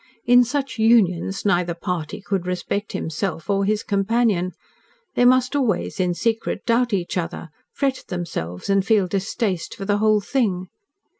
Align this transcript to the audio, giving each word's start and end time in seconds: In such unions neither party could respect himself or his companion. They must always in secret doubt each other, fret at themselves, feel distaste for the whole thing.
In 0.25 0.43
such 0.43 0.79
unions 0.79 1.45
neither 1.45 1.75
party 1.75 2.21
could 2.25 2.47
respect 2.47 2.93
himself 2.93 3.51
or 3.51 3.65
his 3.65 3.83
companion. 3.83 4.53
They 5.13 5.25
must 5.25 5.55
always 5.55 5.99
in 5.99 6.15
secret 6.15 6.65
doubt 6.65 6.91
each 6.91 7.17
other, 7.17 7.49
fret 7.71 7.99
at 7.99 8.07
themselves, 8.07 8.71
feel 8.83 9.05
distaste 9.05 9.75
for 9.75 9.85
the 9.85 9.99
whole 9.99 10.19
thing. 10.19 10.69